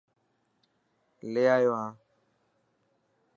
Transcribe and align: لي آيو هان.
لي 1.31 1.43
آيو 1.55 1.73
هان. 1.79 1.93